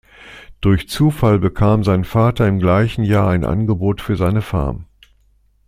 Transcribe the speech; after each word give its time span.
Durch 0.61 0.89
Zufall 0.89 1.37
bekam 1.37 1.83
sein 1.83 2.05
Vater 2.05 2.47
im 2.47 2.57
gleichen 2.57 3.03
Jahr 3.03 3.29
ein 3.29 3.45
Angebot 3.45 4.01
für 4.01 4.15
seine 4.15 4.41
Farm. 4.41 4.85